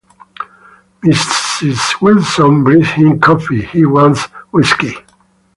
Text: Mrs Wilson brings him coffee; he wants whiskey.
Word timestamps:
Mrs 1.03 2.01
Wilson 2.01 2.63
brings 2.63 2.87
him 2.89 3.19
coffee; 3.19 3.61
he 3.63 3.85
wants 3.85 4.23
whiskey. 4.51 4.95